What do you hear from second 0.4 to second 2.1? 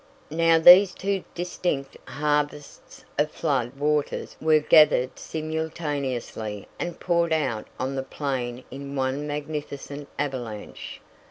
these two distinct